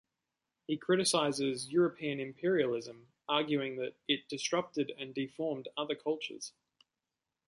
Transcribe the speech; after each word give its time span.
He 0.65 0.77
criticizes 0.77 1.69
European 1.71 2.19
imperialism, 2.19 3.09
arguing 3.29 3.75
that 3.75 3.97
it 4.07 4.27
disrupted 4.27 4.91
and 4.97 5.13
deformed 5.13 5.67
other 5.77 5.93
cultures. 5.93 6.53